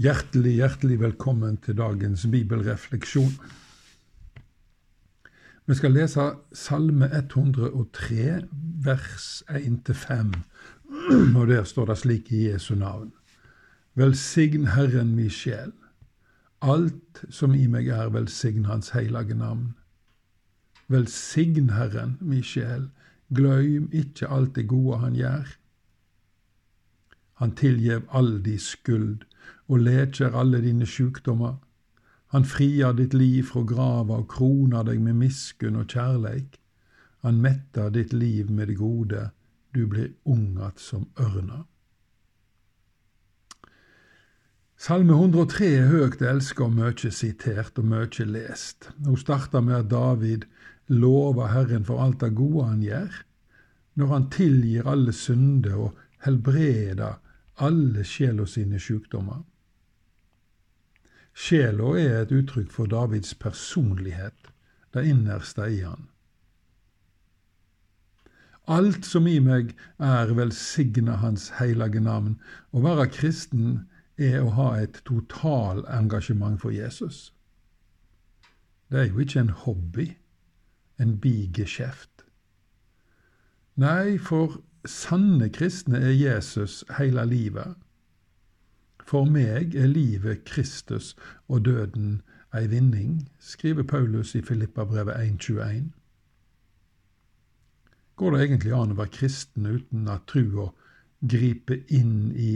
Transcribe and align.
Hjertelig, 0.00 0.54
hjertelig 0.56 0.94
velkommen 1.00 1.58
til 1.60 1.76
dagens 1.76 2.22
bibelrefleksjon. 2.32 3.34
Vi 5.68 5.74
skal 5.76 5.92
lese 5.92 6.22
Salme 6.56 7.10
103, 7.18 8.46
vers 8.86 9.26
1-5, 9.50 10.32
og 11.36 11.50
der 11.50 11.68
står 11.68 11.90
det 11.90 11.98
slik 12.00 12.32
i 12.32 12.46
Jesu 12.46 12.74
navn. 12.80 13.12
Velsign 13.94 14.70
Herren 14.72 15.12
mi 15.18 15.28
sjel. 15.28 15.74
Alt 16.64 17.20
som 17.28 17.52
i 17.52 17.66
meg 17.68 17.92
er, 17.92 18.08
velsign 18.08 18.70
Hans 18.72 18.94
hellige 18.96 19.36
navn. 19.36 19.74
Velsign 20.88 21.74
Herren 21.76 22.16
mi 22.20 22.40
sjel. 22.40 22.88
Gløym 23.28 23.92
ikke 23.92 24.32
alt 24.32 24.56
det 24.56 24.64
gode 24.68 25.04
Han 25.04 25.12
gjør. 25.12 25.56
Han 27.34 27.52
tilgjev 27.52 28.08
all 28.08 28.38
di 28.44 28.56
skuld 28.58 29.28
og 29.70 29.84
leker 29.86 30.34
alle 30.34 30.60
dine 30.64 30.86
sjukdommer. 30.86 31.56
Han 32.34 32.44
friar 32.44 32.96
ditt 32.98 33.14
liv 33.14 33.46
fra 33.46 33.62
grava 33.66 34.20
og 34.22 34.28
kroner 34.30 34.86
deg 34.86 35.00
med 35.02 35.18
miskunn 35.22 35.78
og 35.78 35.90
kjærleik. 35.94 36.58
Han 37.22 37.40
mettar 37.42 37.90
ditt 37.94 38.12
liv 38.12 38.50
med 38.50 38.70
det 38.70 38.78
gode, 38.78 39.30
du 39.74 39.86
blir 39.86 40.12
ung 40.22 40.58
att 40.58 40.78
som 40.78 41.06
ørna. 41.18 41.64
Salme 44.76 45.12
103 45.12 45.66
er 45.76 45.90
høgt 45.92 46.22
elska 46.24 46.64
og 46.64 46.72
mykje 46.72 47.10
sitert 47.12 47.78
og 47.78 47.84
mykje 47.84 48.24
lest. 48.24 48.88
Hun 49.04 49.18
starter 49.20 49.60
med 49.60 49.76
at 49.76 49.90
David 49.90 50.46
lover 50.88 51.50
Herren 51.52 51.84
for 51.84 52.00
alt 52.00 52.20
det 52.20 52.32
gode 52.34 52.64
han 52.64 52.80
gjør, 52.82 53.18
når 53.94 54.06
han 54.14 54.30
tilgir 54.32 54.88
alle 54.88 55.12
synder 55.12 55.76
og 55.76 55.98
helbreder 56.24 57.20
alle 57.60 58.04
sjela 58.08 58.46
sine 58.48 58.80
sjukdommer. 58.80 59.44
Sjela 61.40 61.94
er 61.96 62.16
et 62.20 62.32
uttrykk 62.36 62.72
for 62.74 62.90
Davids 62.90 63.32
personlighet, 63.34 64.50
det 64.92 65.06
innerste 65.08 65.70
i 65.72 65.80
han. 65.80 66.10
Alt 68.70 69.06
som 69.08 69.26
i 69.26 69.38
meg 69.42 69.72
er, 69.98 70.34
velsigna 70.36 71.16
Hans 71.22 71.48
hellige 71.56 72.02
navn. 72.04 72.36
Å 72.70 72.82
være 72.84 73.08
kristen 73.10 73.86
er 74.20 74.42
å 74.44 74.52
ha 74.58 74.68
et 74.82 75.00
totalengasjement 75.08 76.60
for 76.60 76.76
Jesus. 76.76 77.32
Det 78.92 79.00
er 79.00 79.08
jo 79.08 79.24
ikke 79.24 79.40
en 79.40 79.54
hobby, 79.64 80.06
en 81.00 81.16
bigeskjeft. 81.24 82.26
Nei, 83.80 84.18
for 84.18 84.60
sanne 84.84 85.48
kristne 85.48 85.98
er 86.04 86.12
Jesus 86.12 86.82
hele 86.98 87.24
livet. 87.26 87.78
For 89.10 89.26
meg 89.26 89.74
er 89.74 89.88
livet 89.90 90.44
Kristus 90.46 91.16
og 91.48 91.64
døden 91.66 92.20
ei 92.54 92.68
vinning, 92.70 93.24
skriver 93.42 93.82
Paulus 93.82 94.34
i 94.38 94.42
Filippabrevet 94.42 95.14
1,21. 95.14 95.88
Går 98.16 98.30
det 98.30 98.42
egentlig 98.44 98.74
an 98.76 98.92
å 98.94 98.98
være 99.00 99.14
kristen 99.16 99.66
uten 99.66 100.06
at 100.14 100.28
trua 100.30 100.68
griper 101.26 101.80
inn 101.90 102.30
i 102.38 102.52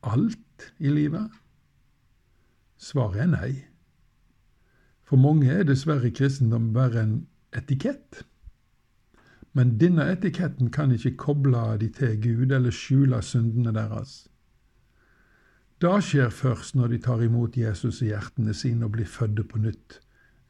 alt 0.00 0.70
i 0.80 0.94
livet? 0.94 1.28
Svaret 2.80 3.26
er 3.26 3.30
nei. 3.34 3.52
For 5.04 5.20
mange 5.20 5.52
er 5.52 5.68
dessverre 5.68 6.08
kristendom 6.08 6.72
bare 6.72 7.04
en 7.04 7.14
etikett. 7.52 8.22
Men 9.52 9.76
denne 9.76 10.08
etiketten 10.16 10.72
kan 10.72 10.96
ikke 10.96 11.18
koble 11.20 11.68
de 11.84 11.92
til 12.00 12.16
Gud 12.24 12.48
eller 12.48 12.72
skjule 12.72 13.20
syndene 13.20 13.76
deres. 13.76 14.22
Det 15.78 15.94
skjer 16.02 16.30
først 16.34 16.74
når 16.74 16.92
de 16.92 16.98
tar 17.02 17.22
imot 17.22 17.56
Jesus 17.56 18.00
i 18.02 18.10
hjertene 18.10 18.54
sine 18.54 18.88
og 18.88 18.96
blir 18.96 19.06
fødde 19.06 19.44
på 19.46 19.60
nytt 19.62 20.00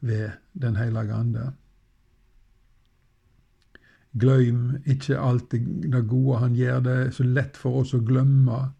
ved 0.01 0.39
Den 0.53 0.75
hellige 0.79 1.13
ande. 1.13 1.51
Gløym 4.19 4.79
ikke 4.89 5.19
alt 5.21 5.51
det 5.51 6.07
gode 6.09 6.39
han 6.41 6.55
gjør. 6.57 6.79
Det 6.79 6.95
er 6.97 7.11
så 7.13 7.23
lett 7.23 7.57
for 7.57 7.83
oss 7.83 7.93
å 7.93 8.01
glemme. 8.01 8.71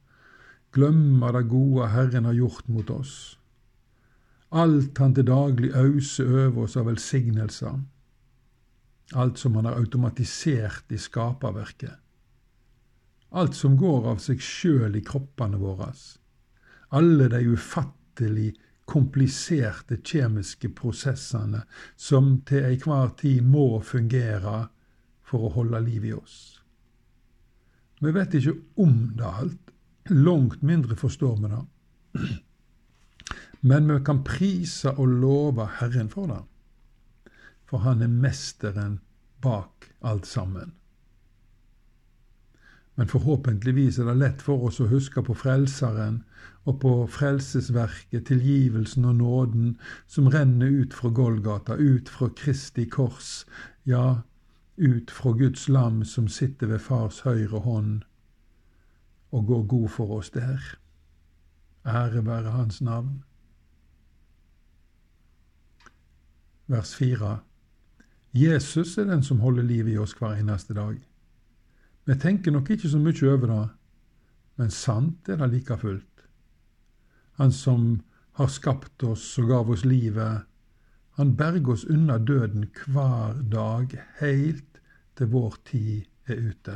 Glemme 0.73 1.29
det 1.35 1.45
gode 1.51 1.91
Herren 1.93 2.25
har 2.25 2.33
gjort 2.33 2.67
mot 2.67 2.89
oss. 2.89 3.37
Alt 4.49 4.97
han 4.97 5.13
til 5.13 5.29
daglig 5.29 5.69
auser 5.77 6.33
over 6.47 6.65
oss 6.65 6.77
av 6.77 6.89
velsignelser 6.89 7.77
alt 9.11 9.37
som 9.37 9.55
han 9.55 9.65
har 9.65 9.77
automatisert 9.79 10.91
i 10.91 10.97
skaperverket, 10.97 11.93
alt 13.29 13.55
som 13.55 13.77
går 13.77 14.07
av 14.13 14.21
seg 14.21 14.41
sjøl 14.41 14.97
i 14.97 15.03
kroppene 15.05 15.59
våre, 15.61 15.91
alle 16.95 17.29
de 17.29 17.41
ufattelig 17.53 18.53
kompliserte 18.89 19.99
kjemiske 20.01 20.71
prosessene 20.77 21.61
som 21.95 22.39
til 22.49 22.65
enhver 22.71 23.13
tid 23.21 23.45
må 23.45 23.81
fungere 23.85 24.67
for 25.21 25.45
å 25.45 25.53
holde 25.59 25.83
liv 25.85 26.09
i 26.09 26.13
oss. 26.17 26.37
Vi 28.01 28.13
vet 28.15 28.33
ikke 28.39 28.55
om 28.81 28.95
det 29.17 29.27
alt, 29.29 29.73
langt 30.09 30.63
mindre 30.65 30.97
forstår 30.97 31.35
vi 31.43 31.51
det. 31.53 32.29
Men 33.61 33.91
vi 33.91 33.99
kan 34.07 34.23
prise 34.25 34.95
og 34.95 35.19
love 35.19 35.67
Herren 35.79 36.09
for 36.09 36.31
det 36.31 36.39
for 37.69 37.85
han 37.85 38.01
er 38.01 38.09
mesteren 38.09 38.97
bak 39.43 39.91
alt 40.01 40.25
sammen. 40.25 40.73
Men 42.97 43.07
forhåpentligvis 43.07 43.99
er 43.99 44.09
det 44.09 44.17
lett 44.19 44.41
for 44.43 44.65
oss 44.67 44.81
å 44.81 44.89
huske 44.89 45.21
på 45.23 45.35
Frelseren 45.37 46.23
og 46.69 46.79
på 46.83 46.91
frelsesverket, 47.09 48.27
tilgivelsen 48.29 49.07
og 49.09 49.15
nåden 49.15 49.69
som 50.07 50.27
renner 50.29 50.69
ut 50.83 50.93
fra 50.93 51.09
Golgata, 51.09 51.73
ut 51.73 52.09
fra 52.09 52.29
Kristi 52.37 52.85
kors, 52.85 53.45
ja, 53.89 54.21
ut 54.77 55.11
fra 55.11 55.31
Guds 55.31 55.65
lam 55.69 56.03
som 56.05 56.27
sitter 56.27 56.69
ved 56.69 56.83
Fars 56.85 57.23
høyre 57.25 57.63
hånd 57.65 58.03
og 59.31 59.45
går 59.45 59.65
god 59.71 59.89
for 59.89 60.19
oss 60.19 60.29
der. 60.29 60.61
Ære 61.85 62.25
være 62.25 62.51
Hans 62.51 62.81
navn. 62.81 63.23
Vers 66.67 66.95
4. 66.95 67.39
Jesus 68.33 68.97
er 68.97 69.09
den 69.09 69.23
som 69.23 69.39
holder 69.39 69.63
liv 69.63 69.87
i 69.87 69.97
oss 69.97 70.13
hver 70.13 70.37
eneste 70.37 70.73
dag. 70.73 70.97
Vi 72.05 72.15
tenker 72.15 72.51
nok 72.51 72.69
ikke 72.69 72.89
så 72.89 72.99
mye 73.01 73.31
over 73.31 73.47
det, 73.47 73.67
men 74.57 74.69
sant 74.69 75.29
er 75.29 75.37
det 75.41 75.49
like 75.53 75.77
fullt. 75.77 76.18
Han 77.39 77.51
som 77.55 78.01
har 78.35 78.47
skapt 78.51 79.03
oss 79.03 79.23
og 79.39 79.47
gav 79.47 79.69
oss 79.71 79.85
livet, 79.87 80.43
han 81.19 81.35
berger 81.35 81.73
oss 81.73 81.85
unna 81.87 82.17
døden 82.17 82.69
hver 82.87 83.39
dag, 83.51 83.95
heilt 84.19 84.79
til 85.19 85.31
vår 85.33 85.55
tid 85.67 86.05
er 86.31 86.37
ute. 86.51 86.75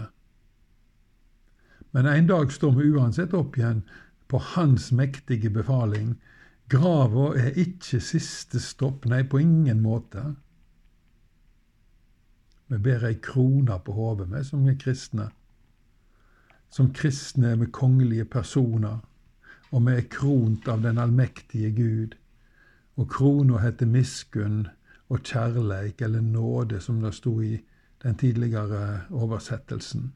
Men 1.92 2.08
en 2.12 2.28
dag 2.28 2.52
står 2.52 2.74
vi 2.76 2.90
uansett 2.92 3.36
opp 3.40 3.56
igjen 3.60 3.84
på 4.28 4.42
Hans 4.56 4.90
mektige 4.92 5.52
befaling. 5.54 6.16
Grava 6.72 7.30
er 7.40 7.60
ikke 7.60 8.02
siste 8.04 8.60
stopp, 8.60 9.06
nei, 9.08 9.22
på 9.24 9.40
ingen 9.44 9.80
måte. 9.84 10.26
Vi 12.68 12.80
bærer 12.84 13.14
ei 13.14 13.20
krone 13.24 13.80
på 13.86 13.96
hodet, 13.96 14.28
vi 14.32 14.44
som 14.48 14.68
er 14.68 14.80
kristne. 14.80 15.30
Som 16.72 16.92
kristne 16.96 17.56
vi 17.60 17.72
kongelige 17.72 18.26
personer, 18.26 19.04
og 19.74 19.86
vi 19.88 19.96
er 19.98 20.10
kront 20.14 20.68
av 20.70 20.84
den 20.86 21.00
allmektige 21.02 21.72
Gud. 21.74 22.18
Og 22.96 23.10
krona 23.10 23.58
heter 23.64 23.90
miskunn 23.90 24.68
og 25.10 25.24
kjærleik, 25.26 26.02
eller 26.02 26.22
nåde, 26.22 26.80
som 26.82 27.02
det 27.02 27.16
sto 27.18 27.40
i 27.42 27.58
den 28.04 28.16
tidligere 28.16 29.08
oversettelsen. 29.10 30.12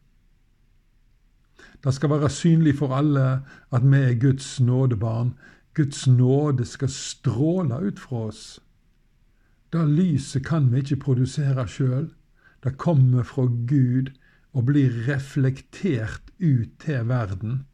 Det 1.83 1.93
skal 1.93 2.09
være 2.09 2.29
synlig 2.29 2.75
for 2.77 2.93
alle 2.93 3.25
at 3.73 3.85
vi 3.85 3.97
er 3.97 4.19
Guds 4.21 4.59
nådebarn. 4.59 5.33
Guds 5.73 6.07
nåde 6.07 6.65
skal 6.65 6.89
stråle 6.89 7.81
ut 7.87 7.99
fra 7.99 8.27
oss. 8.29 8.59
Det 9.73 9.87
lyset 9.89 10.45
kan 10.45 10.71
vi 10.71 10.83
ikke 10.83 11.01
produsere 11.05 11.67
sjøl. 11.67 12.11
Det 12.63 12.77
kommer 12.77 13.23
fra 13.23 13.45
Gud 13.45 14.13
og 14.53 14.65
blir 14.69 14.93
reflektert 15.09 16.21
ut 16.39 16.69
til 16.79 17.09
verden. 17.09 17.65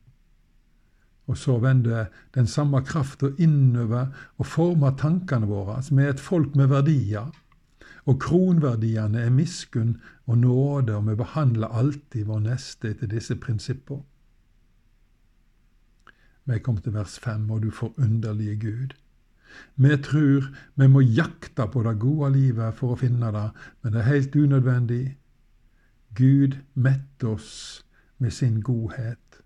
Og 1.28 1.38
så 1.40 1.58
vender 1.64 2.06
den 2.36 2.48
samme 2.48 2.82
krafta 2.84 3.30
innover 3.40 4.12
og 4.38 4.46
former 4.46 4.96
tankene 5.00 5.48
våre. 5.48 5.80
Vi 5.90 6.04
er 6.04 6.16
et 6.16 6.24
folk 6.24 6.56
med 6.60 6.68
verdier. 6.68 7.32
Og 8.06 8.20
kronverdiene 8.20 9.22
er 9.24 9.32
miskunn 9.32 10.02
og 10.28 10.38
nåde, 10.38 10.96
og 10.96 11.08
vi 11.08 11.16
behandler 11.16 11.72
alltid 11.72 12.28
vår 12.28 12.42
neste 12.44 12.92
etter 12.92 13.08
disse 13.08 13.38
prinsippene. 13.40 14.04
Vi 16.44 16.60
kom 16.60 16.78
til 16.84 16.92
vers 16.98 17.16
fem, 17.24 17.48
og 17.52 17.64
du 17.64 17.72
forunderlige 17.72 18.58
Gud. 18.60 18.94
Vi 19.76 19.96
tror 20.04 20.50
vi 20.76 20.88
må 20.88 21.00
jakte 21.02 21.68
på 21.72 21.84
det 21.86 22.00
gode 22.02 22.34
livet 22.36 22.76
for 22.76 22.94
å 22.94 23.00
finne 23.00 23.30
det, 23.32 23.46
men 23.82 23.94
det 23.94 24.02
er 24.02 24.10
helt 24.10 24.36
unødvendig. 24.36 25.04
Gud 26.18 26.58
metter 26.74 27.38
oss 27.38 27.54
med 28.20 28.36
sin 28.36 28.60
godhet. 28.62 29.40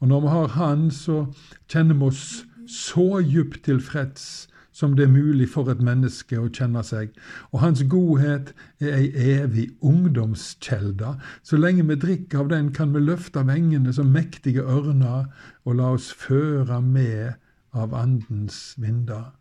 Og 0.00 0.08
når 0.08 0.20
vi 0.20 0.28
har 0.28 0.54
Han, 0.56 0.90
så 0.90 1.26
kjenner 1.68 1.94
vi 1.94 2.08
oss 2.08 2.44
så 2.70 3.20
djupt 3.20 3.64
tilfreds 3.66 4.48
som 4.72 4.94
det 4.96 5.04
er 5.04 5.12
mulig 5.12 5.48
for 5.50 5.68
et 5.68 5.82
menneske 5.82 6.38
å 6.38 6.48
kjenne 6.48 6.82
seg, 6.86 7.10
og 7.50 7.60
hans 7.64 7.82
godhet 7.90 8.52
er 8.80 8.94
ei 8.96 9.08
evig 9.34 9.66
ungdomskjelde. 9.84 11.16
Så 11.42 11.58
lenge 11.58 11.84
vi 11.88 11.98
drikker 12.00 12.44
av 12.44 12.52
den, 12.52 12.70
kan 12.72 12.94
vi 12.94 13.02
løfte 13.02 13.42
vengene 13.46 13.92
som 13.92 14.12
mektige 14.14 14.64
ørner 14.64 15.28
og 15.66 15.76
la 15.80 15.90
oss 15.98 16.10
føre 16.14 16.80
med 16.84 17.34
av 17.76 17.94
Andens 17.94 18.74
vinder. 18.80 19.32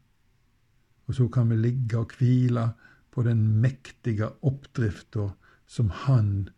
Og 1.08 1.18
så 1.18 1.30
kan 1.34 1.50
vi 1.50 1.62
ligge 1.62 2.02
og 2.02 2.18
hvile 2.18 2.72
på 3.14 3.24
den 3.26 3.46
mektige 3.62 4.34
oppdrifta 4.46 5.32
som 5.70 5.90
Han 6.06 6.50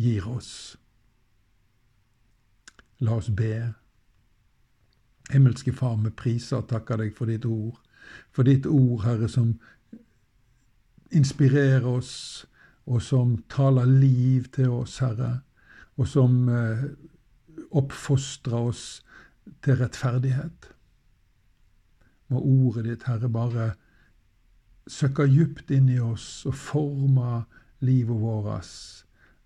gir 0.00 0.28
oss. 0.28 0.76
La 3.00 3.16
oss 3.16 3.30
be. 3.30 3.72
Himmelske 5.30 5.72
Far, 5.72 5.96
vi 6.04 6.10
priser 6.10 6.60
og 6.60 6.68
takker 6.68 7.00
deg 7.00 7.14
for 7.16 7.30
ditt 7.30 7.46
ord. 7.48 7.78
For 8.34 8.44
ditt 8.44 8.66
ord, 8.66 9.04
Herre, 9.06 9.28
som 9.30 9.54
inspirerer 11.14 11.86
oss, 11.88 12.46
og 12.90 13.02
som 13.02 13.36
taler 13.48 13.86
liv 13.86 14.50
til 14.52 14.72
oss, 14.74 14.98
Herre, 15.00 15.40
og 15.96 16.08
som 16.08 16.48
eh, 16.48 16.84
oppfostrer 17.76 18.58
oss 18.58 18.84
til 19.64 19.78
rettferdighet. 19.80 20.70
Må 22.30 22.42
ordet 22.42 22.86
ditt, 22.88 23.06
Herre, 23.08 23.30
bare 23.30 23.72
søkke 24.90 25.28
dypt 25.30 25.70
inn 25.74 25.88
i 25.92 26.00
oss 26.02 26.44
og 26.50 26.56
forme 26.58 27.44
livet 27.86 28.20
vårt, 28.20 28.72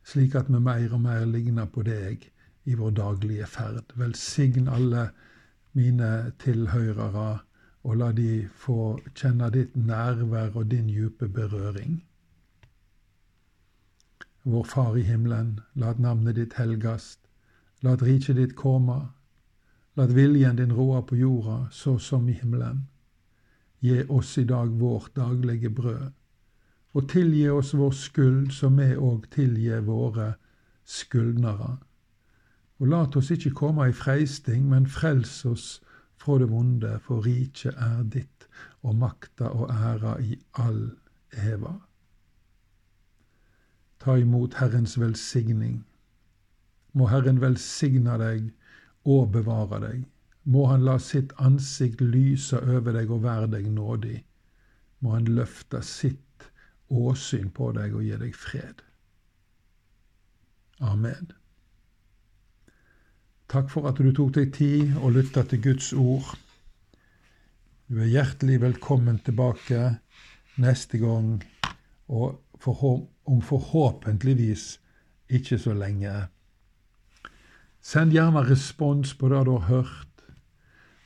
slik 0.05 0.35
at 0.39 0.49
vi 0.51 0.61
mer 0.61 0.95
og 0.97 1.05
mer 1.05 1.27
ligner 1.29 1.69
på 1.71 1.85
deg 1.87 2.31
i 2.65 2.75
vår 2.75 2.91
daglige 2.91 3.47
ferd. 3.47 3.93
Velsign 3.95 4.69
alle 4.69 5.11
mine 5.73 6.33
tilhørere, 6.39 7.39
og 7.85 7.97
la 7.97 8.13
de 8.17 8.49
få 8.57 8.99
kjenne 9.15 9.51
ditt 9.53 9.77
nærvær 9.77 10.57
og 10.57 10.71
din 10.71 10.89
dype 10.89 11.29
berøring. 11.29 11.99
Vår 14.45 14.65
Far 14.65 14.97
i 14.97 15.03
himmelen, 15.03 15.61
la 15.75 15.95
navnet 15.99 16.37
ditt 16.37 16.57
helgast. 16.59 17.21
La 17.83 17.95
riket 18.01 18.37
ditt 18.37 18.57
komme. 18.57 18.99
La 19.97 20.07
viljen 20.07 20.57
din 20.57 20.73
råde 20.73 21.03
på 21.07 21.17
jorda, 21.17 21.69
så 21.71 21.99
som 21.99 22.29
i 22.29 22.33
himmelen. 22.33 22.87
Gi 23.81 24.03
oss 24.09 24.39
i 24.39 24.45
dag 24.45 24.69
vårt 24.81 25.17
daglige 25.17 25.71
brød, 25.71 26.13
og 26.95 27.09
tilgi 27.09 27.49
oss 27.49 27.75
vår 27.75 27.93
skyld, 27.93 28.53
som 28.53 28.79
vi 28.81 28.95
òg 28.97 29.29
tilgir 29.35 29.85
våre 29.85 30.35
skyldnere. 30.85 31.77
Og 32.83 32.91
lat 32.91 33.17
oss 33.17 33.31
ikke 33.31 33.55
komme 33.55 33.89
i 33.89 33.95
freisting, 33.95 34.67
men 34.69 34.87
frels 34.91 35.45
oss 35.47 35.67
fra 36.19 36.39
det 36.41 36.49
vonde, 36.51 36.99
for 37.05 37.23
riket 37.27 37.77
er 37.79 38.03
ditt, 38.11 38.49
og 38.83 38.97
makta 38.99 39.51
og 39.55 39.71
æra 39.71 40.17
i 40.21 40.39
all 40.61 40.89
eva. 41.33 41.77
Ta 44.03 44.17
imot 44.21 44.59
Herrens 44.61 44.99
velsigning. 45.01 45.85
Må 46.93 47.07
Herren 47.11 47.41
velsigne 47.41 48.19
deg 48.21 48.51
og 49.05 49.31
bevare 49.33 49.81
deg. 49.81 50.03
Må 50.45 50.67
Han 50.69 50.85
la 50.85 50.99
sitt 51.01 51.33
ansikt 51.41 52.03
lyse 52.05 52.59
over 52.61 52.93
deg 52.93 53.11
og 53.11 53.23
være 53.25 53.49
deg 53.57 53.71
nådig. 53.73 54.19
Må 55.01 55.15
Han 55.17 55.31
løfte 55.39 55.81
sitt 55.83 56.51
åsyn 56.91 57.49
på 57.51 57.71
deg 57.73 57.97
og 57.97 58.05
gi 58.05 58.19
deg 58.21 58.37
fred. 58.37 58.85
Amen. 60.81 61.33
Takk 63.55 63.69
for 63.71 63.87
at 63.87 64.01
du 64.03 64.09
tok 64.11 64.33
deg 64.35 64.49
tid 64.51 64.97
og 64.99 65.13
lytta 65.15 65.45
til 65.47 65.61
Guds 65.63 65.93
ord. 65.95 66.33
Du 67.87 68.01
er 68.03 68.09
hjertelig 68.11 68.57
velkommen 68.65 69.21
tilbake 69.23 69.93
neste 70.59 70.99
gang, 70.99 71.37
og 72.11 72.41
om 73.31 73.43
forhåpentligvis 73.47 74.65
ikke 75.31 75.59
så 75.63 75.75
lenge. 75.79 76.15
Send 77.79 78.11
gjerne 78.11 78.43
respons 78.49 79.13
på 79.15 79.31
det 79.31 79.45
du 79.47 79.53
har 79.55 79.69
hørt 79.69 80.27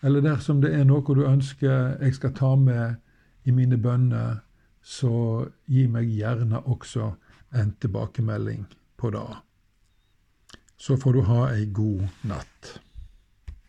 eller 0.00 0.24
dersom 0.24 0.62
det 0.62 0.70
er 0.72 0.86
noe 0.88 1.02
du 1.02 1.26
ønsker 1.26 1.98
jeg 2.00 2.14
skal 2.16 2.32
ta 2.38 2.54
med 2.56 2.96
i 3.44 3.52
mine 3.52 3.76
bønner, 3.76 4.40
så 4.80 5.44
gi 5.66 5.84
meg 5.90 6.08
gjerne 6.16 6.62
også 6.64 7.10
en 7.52 7.74
tilbakemelding 7.82 8.64
på 8.96 9.12
det. 9.12 9.26
Så 10.78 10.96
får 10.96 11.12
du 11.12 11.24
ha 11.26 11.48
ei 11.54 11.66
god 11.74 12.06
natt. 12.30 12.78